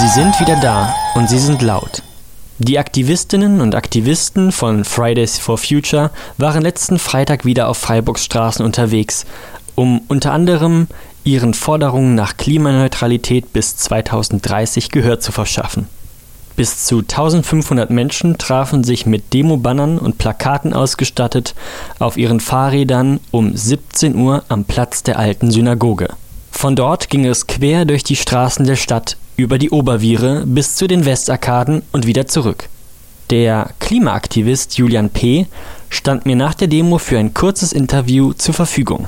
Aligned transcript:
Sie 0.00 0.06
sind 0.06 0.38
wieder 0.38 0.54
da 0.60 0.94
und 1.16 1.28
sie 1.28 1.40
sind 1.40 1.60
laut. 1.60 2.04
Die 2.58 2.78
Aktivistinnen 2.78 3.60
und 3.60 3.74
Aktivisten 3.74 4.52
von 4.52 4.84
Fridays 4.84 5.38
for 5.38 5.58
Future 5.58 6.12
waren 6.36 6.62
letzten 6.62 7.00
Freitag 7.00 7.44
wieder 7.44 7.66
auf 7.66 7.78
Freiburgs 7.78 8.24
Straßen 8.24 8.64
unterwegs, 8.64 9.26
um 9.74 10.02
unter 10.06 10.32
anderem 10.32 10.86
ihren 11.24 11.52
Forderungen 11.52 12.14
nach 12.14 12.36
Klimaneutralität 12.36 13.52
bis 13.52 13.76
2030 13.76 14.92
Gehör 14.92 15.18
zu 15.18 15.32
verschaffen. 15.32 15.88
Bis 16.54 16.84
zu 16.84 16.98
1500 16.98 17.90
Menschen 17.90 18.38
trafen 18.38 18.84
sich 18.84 19.04
mit 19.04 19.32
Demobannern 19.32 19.98
und 19.98 20.16
Plakaten 20.16 20.74
ausgestattet 20.74 21.56
auf 21.98 22.16
ihren 22.16 22.38
Fahrrädern 22.38 23.18
um 23.32 23.56
17 23.56 24.14
Uhr 24.14 24.44
am 24.48 24.64
Platz 24.64 25.02
der 25.02 25.18
alten 25.18 25.50
Synagoge. 25.50 26.10
Von 26.58 26.74
dort 26.74 27.08
ging 27.08 27.24
es 27.24 27.46
quer 27.46 27.84
durch 27.84 28.02
die 28.02 28.16
Straßen 28.16 28.66
der 28.66 28.74
Stadt 28.74 29.16
über 29.36 29.58
die 29.58 29.70
Oberviere 29.70 30.42
bis 30.44 30.74
zu 30.74 30.88
den 30.88 31.04
Westarkaden 31.04 31.82
und 31.92 32.04
wieder 32.04 32.26
zurück. 32.26 32.68
Der 33.30 33.70
Klimaaktivist 33.78 34.76
Julian 34.76 35.10
P. 35.10 35.46
stand 35.88 36.26
mir 36.26 36.34
nach 36.34 36.54
der 36.54 36.66
Demo 36.66 36.98
für 36.98 37.16
ein 37.16 37.32
kurzes 37.32 37.72
Interview 37.72 38.32
zur 38.32 38.54
Verfügung. 38.54 39.06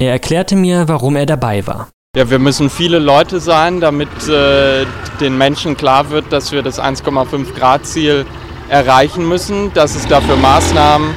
Er 0.00 0.10
erklärte 0.10 0.56
mir, 0.56 0.88
warum 0.88 1.14
er 1.14 1.24
dabei 1.24 1.64
war. 1.68 1.88
Ja, 2.16 2.28
wir 2.28 2.40
müssen 2.40 2.68
viele 2.68 2.98
Leute 2.98 3.38
sein, 3.38 3.80
damit 3.80 4.08
äh, 4.28 4.84
den 5.20 5.38
Menschen 5.38 5.76
klar 5.76 6.10
wird, 6.10 6.32
dass 6.32 6.50
wir 6.50 6.62
das 6.62 6.80
1,5 6.80 7.54
Grad 7.54 7.86
Ziel 7.86 8.26
erreichen 8.68 9.28
müssen, 9.28 9.72
dass 9.74 9.94
es 9.94 10.08
dafür 10.08 10.34
Maßnahmen 10.34 11.14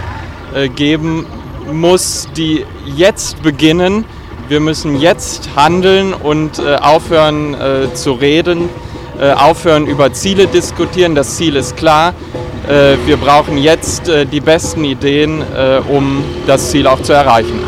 äh, 0.54 0.70
geben 0.70 1.26
muss, 1.72 2.28
die 2.38 2.64
jetzt 2.86 3.42
beginnen, 3.42 4.06
wir 4.48 4.60
müssen 4.60 5.00
jetzt 5.00 5.50
handeln 5.56 6.14
und 6.14 6.60
äh, 6.60 6.76
aufhören 6.76 7.54
äh, 7.54 7.94
zu 7.94 8.14
reden, 8.14 8.70
äh, 9.20 9.32
aufhören 9.32 9.88
über 9.88 10.14
Ziele 10.14 10.48
diskutieren. 10.48 11.16
Das 11.16 11.38
Ziel 11.38 11.56
ist 11.56 11.76
klar. 11.78 12.14
Äh, 12.68 12.98
wir 13.06 13.18
brauchen 13.18 13.58
jetzt 13.58 14.10
äh, 14.10 14.26
die 14.26 14.42
besten 14.42 14.84
Ideen, 14.84 15.42
äh, 15.42 15.82
um 15.88 16.24
das 16.48 16.72
Ziel 16.72 16.88
auch 16.88 17.02
zu 17.02 17.14
erreichen. 17.14 17.60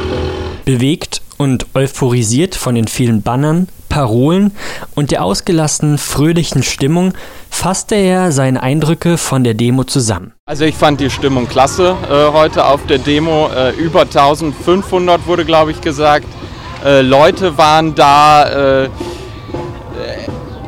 Bewegt 0.66 1.22
und 1.38 1.68
euphorisiert 1.76 2.56
von 2.56 2.76
den 2.76 2.88
vielen 2.88 3.22
Bannern, 3.22 3.68
Parolen 3.90 4.52
und 4.96 5.12
der 5.12 5.24
ausgelassenen, 5.24 5.98
fröhlichen 5.98 6.64
Stimmung 6.64 7.14
fasste 7.50 7.96
er 7.96 8.32
seine 8.32 8.62
Eindrücke 8.62 9.18
von 9.18 9.44
der 9.44 9.54
Demo 9.54 9.84
zusammen. 9.84 10.34
Also 10.46 10.66
ich 10.66 10.76
fand 10.76 11.00
die 11.00 11.10
Stimmung 11.10 11.48
klasse 11.48 11.96
äh, 12.10 12.32
heute 12.34 12.66
auf 12.66 12.86
der 12.86 13.00
Demo. 13.00 13.50
Äh, 13.56 13.72
über 13.72 14.02
1500 14.02 15.26
wurde, 15.26 15.46
glaube 15.46 15.72
ich, 15.72 15.82
gesagt. 15.82 16.28
Äh, 16.88 17.02
Leute 17.02 17.58
waren 17.58 17.96
da, 17.96 18.84
äh, 18.84 18.90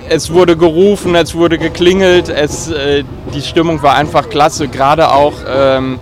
es 0.10 0.34
wurde 0.34 0.58
gerufen, 0.58 1.16
es 1.16 1.34
wurde 1.34 1.58
geklingelt, 1.58 2.28
es, 2.28 2.70
äh, 2.70 3.06
die 3.34 3.42
Stimmung 3.42 3.82
war 3.84 3.96
einfach 3.96 4.30
klasse, 4.30 4.68
gerade 4.68 5.12
auch 5.12 5.36
ähm, 5.48 5.98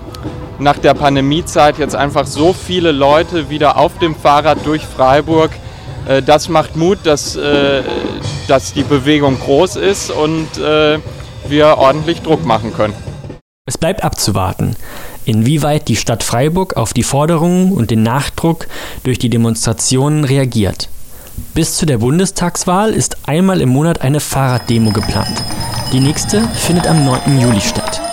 nach 0.58 0.80
der 0.80 0.96
Pandemiezeit 0.96 1.78
jetzt 1.78 1.96
einfach 1.96 2.26
so 2.26 2.52
viele 2.52 2.92
Leute 2.92 3.52
wieder 3.52 3.78
auf 3.78 4.00
dem 4.00 4.16
Fahrrad 4.16 4.66
durch 4.66 4.82
Freiburg. 4.84 5.52
Äh, 6.08 6.24
das 6.24 6.50
macht 6.50 6.76
Mut, 6.76 6.98
dass, 7.04 7.36
äh, 7.36 7.84
dass 8.48 8.74
die 8.74 8.84
Bewegung 8.84 9.40
groß 9.40 9.76
ist 9.76 10.10
und 10.10 10.48
wir 11.48 11.78
ordentlich 11.78 12.24
Druck 12.24 12.44
machen 12.44 12.74
können. 12.74 12.94
Es 13.68 13.78
bleibt 13.78 14.04
abzuwarten, 14.04 14.76
inwieweit 15.28 15.88
die 15.88 15.96
Stadt 15.96 16.24
Freiburg 16.24 16.78
auf 16.78 16.94
die 16.94 17.04
Forderungen 17.04 17.72
und 17.74 17.92
den 17.92 18.04
Nachdruck 18.04 18.68
durch 19.04 19.20
die 19.20 19.30
Demonstrationen 19.30 20.24
reagiert. 20.24 20.90
Bis 21.54 21.76
zu 21.76 21.86
der 21.86 22.00
Bundestagswahl 22.00 22.92
ist 22.92 23.28
einmal 23.28 23.62
im 23.62 23.70
Monat 23.70 24.02
eine 24.02 24.20
Fahrraddemo 24.20 24.92
geplant. 24.92 25.44
Die 25.92 26.00
nächste 26.00 26.42
findet 26.50 26.88
am 26.88 27.06
9. 27.06 27.40
Juli 27.40 27.62
statt. 27.62 28.07